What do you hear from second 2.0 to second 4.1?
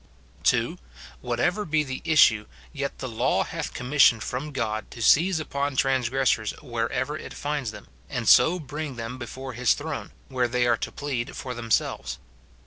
issue, yet the law hath commis